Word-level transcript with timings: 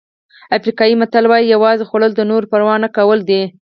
افریقایي 0.57 0.95
متل 1.01 1.25
وایي 1.27 1.51
یوازې 1.55 1.87
خوړل 1.89 2.11
د 2.15 2.21
نورو 2.29 2.49
پروا 2.51 2.75
نه 2.83 2.89
کول 2.97 3.19
دي. 3.29 3.41